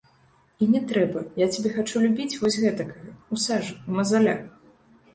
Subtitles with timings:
[0.65, 4.47] І не трэба, я цябе хачу любіць вось гэтакага, у сажы, у мазалях!